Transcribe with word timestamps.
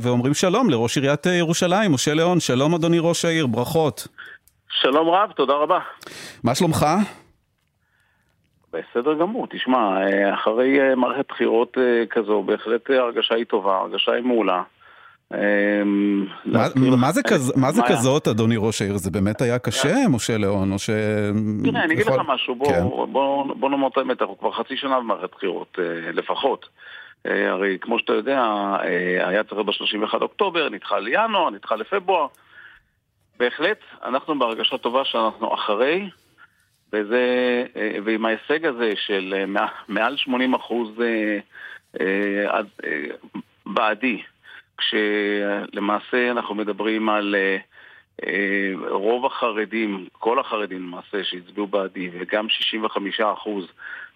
ואומרים 0.00 0.34
שלום 0.34 0.70
לראש 0.70 0.96
עיריית 0.96 1.26
ירושלים, 1.26 1.92
משה 1.92 2.14
ליאון. 2.14 2.40
שלום 2.40 2.74
אדוני 2.74 2.98
ראש 3.00 3.24
העיר, 3.24 3.46
ברכות. 3.46 4.08
שלום 4.68 5.08
רב, 5.08 5.30
תודה 5.32 5.54
רבה. 5.54 5.78
מה 6.44 6.54
שלומך? 6.54 6.86
בסדר 8.72 9.14
גמור, 9.20 9.46
תשמע, 9.50 9.98
אחרי 10.34 10.78
מערכת 10.96 11.24
בחירות 11.28 11.76
כזו, 12.10 12.42
בהחלט 12.42 12.90
ההרגשה 12.90 13.34
היא 13.34 13.44
טובה, 13.44 13.72
ההרגשה 13.72 14.12
היא 14.12 14.24
מעולה. 14.24 14.62
מה 17.56 17.72
זה 17.72 17.82
כזאת, 17.88 18.28
אדוני 18.28 18.56
ראש 18.58 18.82
העיר? 18.82 18.96
זה 18.96 19.10
באמת 19.10 19.42
היה 19.42 19.58
קשה, 19.58 20.08
משה 20.08 20.38
ליאון, 20.38 20.72
או 20.72 20.78
ש... 20.78 20.90
תראה, 21.64 21.84
אני 21.84 21.94
אגיד 21.94 22.06
לך 22.06 22.14
משהו, 22.26 22.54
בוא 23.60 23.70
נאמר 23.70 23.88
את 23.88 23.98
האמת, 23.98 24.22
אנחנו 24.22 24.38
כבר 24.38 24.52
חצי 24.52 24.76
שנה 24.76 25.00
במערכת 25.00 25.30
בחירות, 25.32 25.78
לפחות. 26.12 26.66
הרי 27.24 27.78
כמו 27.80 27.98
שאתה 27.98 28.12
יודע, 28.12 28.42
היה 29.26 29.44
צריך 29.44 29.60
ב-31 29.60 30.14
אוקטובר, 30.22 30.68
נדחה 30.68 30.98
לינואר, 30.98 31.50
נדחה 31.50 31.76
לפברואר. 31.76 32.26
בהחלט, 33.38 33.78
אנחנו 34.04 34.38
בהרגשה 34.38 34.78
טובה 34.78 35.04
שאנחנו 35.04 35.54
אחרי, 35.54 36.10
וזה, 36.92 37.24
ועם 38.04 38.26
ההישג 38.26 38.66
הזה 38.66 38.92
של 38.96 39.44
מעל 39.88 40.16
80 40.16 40.54
אחוז 40.54 41.02
בעדי, 43.66 44.22
כשלמעשה 44.78 46.30
אנחנו 46.30 46.54
מדברים 46.54 47.08
על 47.08 47.34
רוב 48.90 49.26
החרדים, 49.26 50.06
כל 50.12 50.40
החרדים 50.40 50.78
למעשה 50.78 51.24
שהצביעו 51.30 51.66
בעדי, 51.66 52.10
וגם 52.20 52.46
65% 53.20 53.22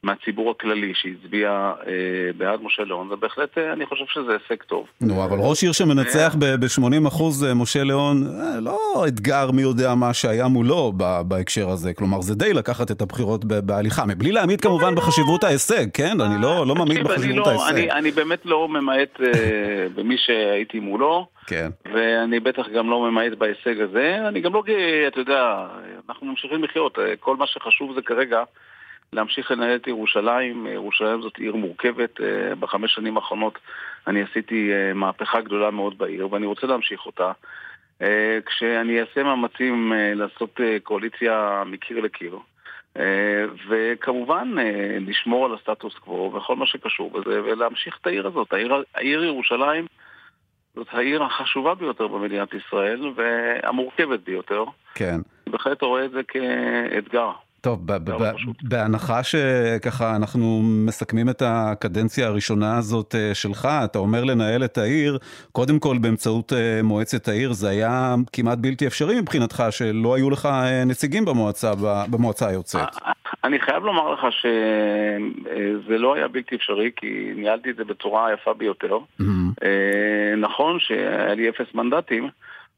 מהציבור 0.02 0.50
הכללי 0.50 0.92
שהצביע 0.94 1.72
בעד 2.36 2.60
משה 2.62 2.82
ליאון, 2.84 3.08
זה 3.08 3.16
בהחלט, 3.16 3.58
אני 3.58 3.86
חושב 3.86 4.04
שזה 4.08 4.32
הישג 4.32 4.62
טוב. 4.62 4.86
נו, 5.00 5.24
אבל 5.24 5.36
ראש 5.40 5.62
עיר 5.62 5.72
שמנצח 5.72 6.34
ב-80% 6.38 7.22
משה 7.54 7.84
ליאון, 7.84 8.24
לא 8.60 9.04
אתגר 9.08 9.50
מי 9.50 9.62
יודע 9.62 9.94
מה 9.94 10.14
שהיה 10.14 10.48
מולו 10.48 10.92
בהקשר 11.28 11.68
הזה. 11.68 11.94
כלומר, 11.94 12.20
זה 12.20 12.34
די 12.34 12.52
לקחת 12.52 12.90
את 12.90 13.02
הבחירות 13.02 13.44
בהליכה, 13.44 14.06
מבלי 14.06 14.32
להעמיד 14.32 14.60
כמובן 14.60 14.94
בחשיבות 14.94 15.44
ההישג, 15.44 15.86
כן? 15.94 16.20
אני 16.20 16.42
לא 16.42 16.74
מעמיד 16.74 17.04
בחשיבות 17.04 17.46
ההישג. 17.46 17.88
אני 17.88 18.10
באמת 18.10 18.46
לא 18.46 18.68
ממעט 18.68 19.20
במי 19.94 20.16
שהייתי 20.18 20.80
מולו. 20.80 21.33
כן. 21.46 21.68
ואני 21.92 22.40
בטח 22.40 22.68
גם 22.68 22.90
לא 22.90 23.00
ממעט 23.00 23.32
בהישג 23.32 23.80
הזה. 23.80 24.28
אני 24.28 24.40
גם 24.40 24.54
לא, 24.54 24.62
אתה 25.08 25.20
יודע, 25.20 25.66
אנחנו 26.08 26.26
ממשיכים 26.26 26.64
לחיות. 26.64 26.98
כל 27.20 27.36
מה 27.36 27.46
שחשוב 27.46 27.94
זה 27.94 28.02
כרגע 28.02 28.42
להמשיך 29.12 29.50
לנהל 29.50 29.76
את 29.76 29.86
ירושלים. 29.86 30.66
ירושלים 30.66 31.22
זאת 31.22 31.38
עיר 31.38 31.54
מורכבת. 31.54 32.20
בחמש 32.58 32.94
שנים 32.94 33.16
האחרונות 33.16 33.58
אני 34.06 34.22
עשיתי 34.22 34.70
מהפכה 34.94 35.40
גדולה 35.40 35.70
מאוד 35.70 35.98
בעיר, 35.98 36.32
ואני 36.32 36.46
רוצה 36.46 36.66
להמשיך 36.66 37.06
אותה. 37.06 37.32
כשאני 38.46 39.00
אעשה 39.00 39.22
מאמצים 39.22 39.92
לעשות 40.14 40.60
קואליציה 40.82 41.62
מקיר 41.66 42.00
לקיר. 42.00 42.38
וכמובן 43.68 44.54
לשמור 45.00 45.46
על 45.46 45.54
הסטטוס 45.54 45.94
קוו 45.94 46.34
וכל 46.34 46.56
מה 46.56 46.66
שקשור 46.66 47.10
בזה, 47.10 47.42
ולהמשיך 47.42 47.98
את 48.00 48.06
העיר 48.06 48.26
הזאת. 48.26 48.52
העיר, 48.52 48.82
העיר 48.94 49.24
ירושלים 49.24 49.86
זאת 50.76 50.86
העיר 50.92 51.22
החשובה 51.22 51.74
ביותר 51.74 52.06
במדינת 52.06 52.48
ישראל, 52.54 53.12
והמורכבת 53.16 54.20
ביותר. 54.26 54.64
כן. 54.94 55.20
בהחלט 55.46 55.82
רואה 55.82 56.04
את 56.04 56.10
זה 56.10 56.20
כאתגר. 56.28 57.30
טוב, 57.60 57.80
בהנחה 58.62 59.22
שככה 59.22 60.16
אנחנו 60.16 60.62
מסכמים 60.86 61.28
את 61.28 61.42
הקדנציה 61.46 62.26
הראשונה 62.26 62.78
הזאת 62.78 63.14
שלך, 63.34 63.68
אתה 63.84 63.98
אומר 63.98 64.24
לנהל 64.24 64.64
את 64.64 64.78
העיר, 64.78 65.18
קודם 65.52 65.78
כל 65.78 65.98
באמצעות 65.98 66.52
מועצת 66.82 67.28
העיר, 67.28 67.52
זה 67.52 67.68
היה 67.68 68.14
כמעט 68.32 68.58
בלתי 68.58 68.86
אפשרי 68.86 69.20
מבחינתך, 69.20 69.64
שלא 69.70 70.14
היו 70.14 70.30
לך 70.30 70.48
נציגים 70.86 71.24
במועצה, 71.24 71.72
במועצה 72.10 72.48
היוצאת. 72.48 72.88
אני 73.44 73.60
חייב 73.60 73.84
לומר 73.84 74.12
לך 74.12 74.20
שזה 74.30 75.98
לא 75.98 76.14
היה 76.14 76.28
בלתי 76.28 76.56
אפשרי, 76.56 76.90
כי 76.96 77.32
ניהלתי 77.36 77.70
את 77.70 77.76
זה 77.76 77.84
בצורה 77.84 78.26
היפה 78.26 78.54
ביותר. 78.54 78.98
נכון 80.36 80.80
שהיה 80.80 81.34
לי 81.34 81.48
אפס 81.48 81.74
מנדטים, 81.74 82.28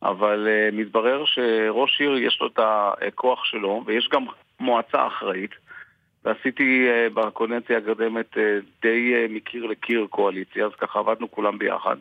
אבל 0.03 0.49
מתברר 0.73 1.25
שראש 1.25 2.01
עיר 2.01 2.17
יש 2.19 2.39
לו 2.41 2.47
את 2.47 2.59
הכוח 2.63 3.45
שלו, 3.45 3.83
ויש 3.87 4.09
גם 4.13 4.25
מועצה 4.61 5.07
אחראית, 5.07 5.51
ועשיתי 6.25 6.89
בקודנציה 7.15 7.79
הקודמת 7.79 8.37
די 8.83 9.27
מקיר 9.29 9.67
לקיר 9.67 10.07
קואליציה, 10.11 10.67
אז 10.67 10.73
ככה 10.75 10.99
עבדנו 10.99 11.31
כולם 11.31 11.59
ביחד. 11.59 11.97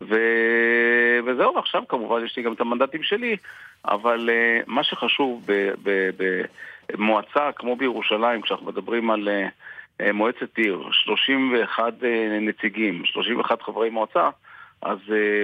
ו... 0.00 0.16
וזהו, 1.26 1.58
עכשיו 1.58 1.82
כמובן 1.88 2.24
יש 2.24 2.36
לי 2.36 2.42
גם 2.42 2.52
את 2.52 2.60
המנדטים 2.60 3.02
שלי, 3.02 3.36
אבל 3.84 4.30
מה 4.66 4.84
שחשוב 4.84 5.46
במועצה 6.92 7.52
כמו 7.52 7.76
בירושלים, 7.76 8.42
כשאנחנו 8.42 8.66
מדברים 8.66 9.10
על 9.10 9.28
מועצת 10.12 10.56
עיר, 10.58 10.88
31 10.92 11.94
נציגים, 12.40 13.04
31 13.04 13.62
חברי 13.62 13.90
מועצה, 13.90 14.30
אז 14.82 14.98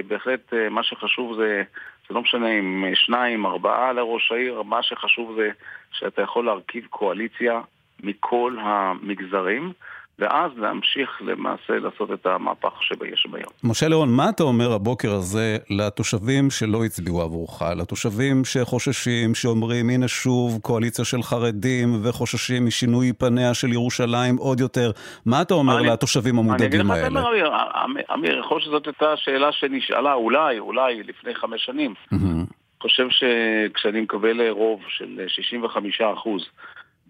בהחלט 0.07 0.53
מה 0.71 0.83
שחשוב 0.83 1.35
זה, 1.35 1.63
זה 2.07 2.13
לא 2.15 2.21
משנה 2.21 2.59
אם 2.59 2.85
שניים, 2.93 3.45
ארבעה 3.45 3.93
לראש 3.93 4.31
העיר, 4.31 4.61
מה 4.61 4.83
שחשוב 4.83 5.35
זה 5.35 5.49
שאתה 5.91 6.21
יכול 6.21 6.45
להרכיב 6.45 6.85
קואליציה 6.89 7.61
מכל 8.03 8.57
המגזרים, 8.61 9.73
ואז 10.19 10.51
להמשיך 10.57 11.21
למעשה 11.21 11.73
לעשות 11.73 12.11
את 12.11 12.25
המהפך 12.25 12.83
שיש 12.83 13.27
ביום. 13.31 13.51
משה 13.63 13.87
ליאון, 13.87 14.09
מה 14.09 14.29
אתה 14.29 14.43
אומר 14.43 14.71
הבוקר 14.71 15.11
הזה 15.11 15.57
לתושבים 15.69 16.49
שלא 16.49 16.85
הצביעו 16.85 17.21
עבורך, 17.21 17.61
לתושבים 17.77 18.45
שחוששים, 18.45 19.35
שאומרים 19.35 19.89
הנה 19.89 20.07
שוב 20.07 20.59
קואליציה 20.61 21.05
של 21.05 21.21
חרדים 21.23 21.89
וחוששים 22.03 22.65
משינוי 22.65 23.13
פניה 23.13 23.53
של 23.53 23.67
ירושלים 23.67 24.35
עוד 24.37 24.59
יותר, 24.59 24.91
מה 25.25 25.41
אתה 25.41 25.53
אומר 25.53 25.79
אני, 25.79 25.87
לתושבים 25.87 26.39
המודאגים 26.39 26.91
האלה? 26.91 27.07
אני 27.07 27.17
אגיד 27.17 27.17
לך, 27.17 27.53
אמיר, 27.85 28.13
אמיר, 28.13 28.39
יכול 28.39 28.61
שזאת 28.61 28.85
הייתה 28.85 29.17
שאלה 29.17 29.51
שנשאלה 29.51 30.13
אולי, 30.13 30.59
אולי 30.59 31.03
לפני 31.03 31.35
חמש 31.35 31.65
שנים. 31.65 31.93
אני 32.11 32.43
חושב 32.81 33.07
שכשאני 33.09 34.01
מקבל 34.01 34.49
רוב 34.49 34.81
של 34.87 35.19
65 35.27 36.01
אחוז 36.01 36.45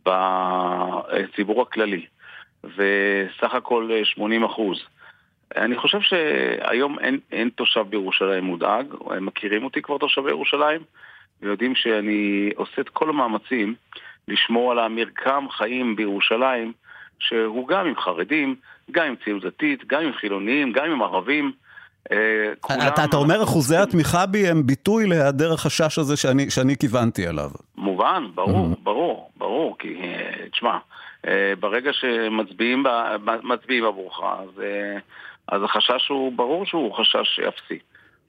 בציבור 0.05 1.61
הכללי, 1.61 2.05
וסך 2.63 3.53
הכל 3.53 3.89
80 4.03 4.43
אחוז. 4.43 4.77
אני 5.55 5.77
חושב 5.77 6.01
שהיום 6.01 6.99
אין, 6.99 7.19
אין 7.31 7.49
תושב 7.49 7.85
בירושלים 7.89 8.43
מודאג, 8.43 8.85
הם 9.09 9.25
מכירים 9.25 9.63
אותי 9.63 9.81
כבר 9.81 9.97
תושבי 9.97 10.29
ירושלים, 10.29 10.81
ויודעים 11.41 11.75
שאני 11.75 12.49
עושה 12.55 12.81
את 12.81 12.89
כל 12.89 13.09
המאמצים 13.09 13.75
לשמור 14.27 14.71
על 14.71 14.79
המרקם 14.79 15.45
חיים 15.51 15.95
בירושלים, 15.95 16.73
שהוא 17.19 17.67
גם 17.67 17.85
עם 17.85 17.95
חרדים, 17.95 18.55
גם 18.91 19.05
עם 19.05 19.15
ציונות 19.23 19.45
דתית, 19.45 19.87
גם 19.87 20.01
עם 20.01 20.13
חילונים, 20.13 20.71
גם 20.71 20.91
עם 20.91 21.01
ערבים. 21.01 21.51
אתה, 22.05 23.03
אתה 23.03 23.17
אומר 23.17 23.43
אחוזי 23.43 23.77
התמיכה 23.77 24.25
בי 24.25 24.47
הם 24.47 24.65
ביטוי 24.65 25.07
להיעדר 25.07 25.53
החשש 25.53 25.99
הזה 25.99 26.17
שאני, 26.17 26.49
שאני 26.49 26.77
כיוונתי 26.77 27.27
עליו. 27.27 27.49
מובן, 27.99 28.27
ברור, 28.35 28.75
ברור, 28.83 29.31
ברור, 29.37 29.77
כי 29.79 30.01
תשמע, 30.51 30.77
ברגע 31.59 31.93
שמצביעים 31.93 32.85
עבורך, 33.85 34.19
אז, 34.23 34.61
אז 35.47 35.63
החשש 35.63 36.07
הוא, 36.07 36.33
ברור 36.35 36.65
שהוא 36.65 36.93
חשש 36.93 37.39
אפסי. 37.39 37.79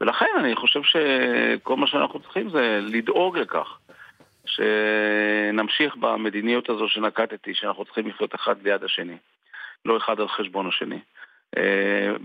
ולכן 0.00 0.26
אני 0.38 0.56
חושב 0.56 0.80
שכל 0.82 1.76
מה 1.76 1.86
שאנחנו 1.86 2.20
צריכים 2.20 2.50
זה 2.50 2.80
לדאוג 2.82 3.38
לכך 3.38 3.78
שנמשיך 4.46 5.96
במדיניות 5.96 6.70
הזו 6.70 6.88
שנקטתי, 6.88 7.54
שאנחנו 7.54 7.84
צריכים 7.84 8.08
לחיות 8.08 8.34
אחד 8.34 8.62
ליד 8.62 8.84
השני, 8.84 9.16
לא 9.84 9.96
אחד 9.96 10.20
על 10.20 10.28
חשבון 10.28 10.66
השני. 10.68 10.98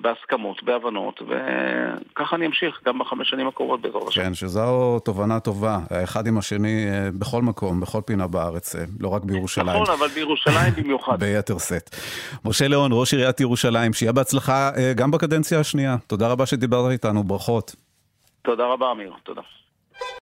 בהסכמות, 0.01 0.63
בהבנות, 0.63 1.21
וככה 1.21 2.35
אני 2.35 2.45
אמשיך 2.45 2.81
גם 2.85 2.99
בחמש 2.99 3.29
שנים 3.29 3.47
הקרובות 3.47 3.81
בעזרת 3.81 4.07
השם. 4.07 4.21
כן, 4.21 4.33
שזו 4.33 4.99
תובנה 4.99 5.39
טובה, 5.39 5.79
האחד 5.89 6.27
עם 6.27 6.37
השני 6.37 6.85
בכל 7.19 7.41
מקום, 7.41 7.81
בכל 7.81 8.01
פינה 8.05 8.27
בארץ, 8.27 8.75
לא 8.99 9.07
רק 9.07 9.23
בירושלים. 9.23 9.81
נכון, 9.81 9.95
אבל 9.99 10.07
בירושלים 10.07 10.73
במיוחד. 10.83 11.19
ביתר 11.19 11.57
שאת. 11.57 11.95
משה 12.45 12.67
ליאון, 12.67 12.91
ראש 12.93 13.13
עיריית 13.13 13.39
ירושלים, 13.39 13.93
שיהיה 13.93 14.11
בהצלחה 14.11 14.71
גם 14.95 15.11
בקדנציה 15.11 15.59
השנייה. 15.59 15.95
תודה 16.07 16.27
רבה 16.27 16.45
שדיברת 16.45 16.91
איתנו, 16.91 17.23
ברכות. 17.23 17.75
תודה 18.41 18.63
רבה, 18.65 18.91
אמיר, 18.91 19.13
תודה. 19.23 19.41